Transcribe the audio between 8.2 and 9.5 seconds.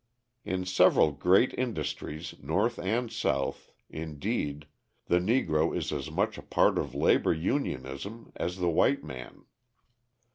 as the white man.